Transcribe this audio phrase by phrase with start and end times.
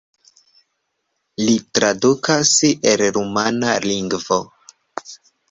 [1.47, 2.55] Li tradukas
[2.93, 4.43] el rumana lingvo.